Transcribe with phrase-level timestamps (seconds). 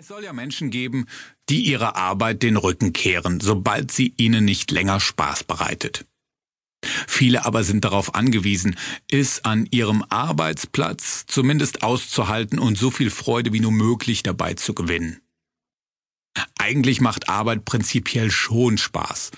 [0.00, 1.04] Es soll ja Menschen geben,
[1.50, 6.06] die ihrer Arbeit den Rücken kehren, sobald sie ihnen nicht länger Spaß bereitet.
[7.06, 8.78] Viele aber sind darauf angewiesen,
[9.10, 14.72] es an ihrem Arbeitsplatz zumindest auszuhalten und so viel Freude wie nur möglich dabei zu
[14.72, 15.20] gewinnen.
[16.58, 19.32] Eigentlich macht Arbeit prinzipiell schon Spaß.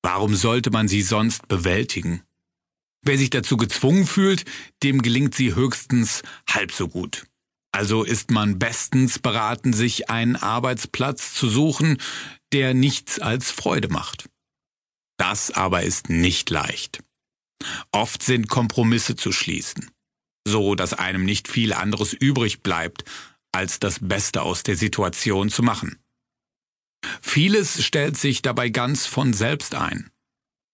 [0.00, 2.22] Warum sollte man sie sonst bewältigen?
[3.02, 4.44] Wer sich dazu gezwungen fühlt,
[4.84, 7.26] dem gelingt sie höchstens halb so gut.
[7.74, 12.00] Also ist man bestens beraten, sich einen Arbeitsplatz zu suchen,
[12.52, 14.30] der nichts als Freude macht.
[15.18, 17.02] Das aber ist nicht leicht.
[17.90, 19.90] Oft sind Kompromisse zu schließen,
[20.46, 23.02] so dass einem nicht viel anderes übrig bleibt,
[23.50, 25.98] als das Beste aus der Situation zu machen.
[27.20, 30.12] Vieles stellt sich dabei ganz von selbst ein.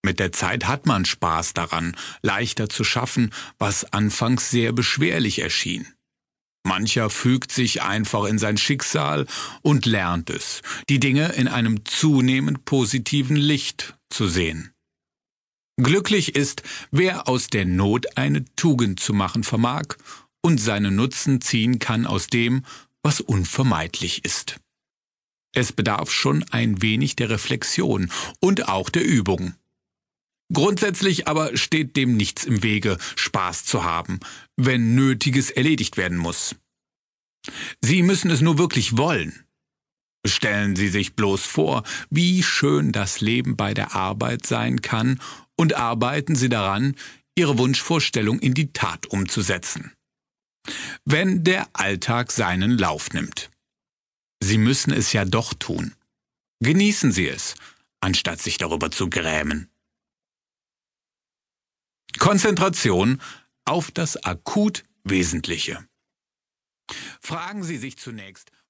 [0.05, 5.95] Mit der Zeit hat man Spaß daran, leichter zu schaffen, was anfangs sehr beschwerlich erschien.
[6.63, 9.27] Mancher fügt sich einfach in sein Schicksal
[9.63, 14.73] und lernt es, die Dinge in einem zunehmend positiven Licht zu sehen.
[15.77, 19.97] Glücklich ist, wer aus der Not eine Tugend zu machen vermag
[20.43, 22.65] und seinen Nutzen ziehen kann aus dem,
[23.03, 24.61] was unvermeidlich ist.
[25.53, 29.55] Es bedarf schon ein wenig der Reflexion und auch der Übung.
[30.53, 34.21] Grundsätzlich aber steht dem nichts im Wege, Spaß zu haben,
[34.57, 36.57] wenn Nötiges erledigt werden muss.
[37.81, 39.45] Sie müssen es nur wirklich wollen.
[40.27, 45.21] Stellen Sie sich bloß vor, wie schön das Leben bei der Arbeit sein kann,
[45.57, 46.97] und arbeiten Sie daran,
[47.37, 49.93] Ihre Wunschvorstellung in die Tat umzusetzen.
[51.05, 53.51] Wenn der Alltag seinen Lauf nimmt.
[54.43, 55.95] Sie müssen es ja doch tun.
[56.63, 57.55] Genießen Sie es,
[58.01, 59.69] anstatt sich darüber zu grämen.
[62.21, 63.21] Konzentration
[63.65, 65.85] auf das akut Wesentliche.
[67.19, 68.53] Fragen Sie sich zunächst,